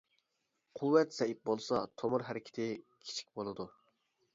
[0.79, 3.73] قۇۋۋەت زەئىپ بولسا، تومۇر ھەرىكىتى كىچىك بولىدۇ.